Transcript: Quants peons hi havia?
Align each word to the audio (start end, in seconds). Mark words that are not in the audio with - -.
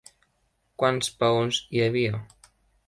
Quants 0.83 1.11
peons 1.21 1.61
hi 1.77 1.87
havia? 1.87 2.21